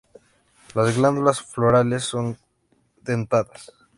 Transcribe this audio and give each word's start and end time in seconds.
Las 0.73 0.97
glándulas 0.97 1.43
florales 1.43 2.05
son 2.05 2.35
dentadas. 3.03 3.71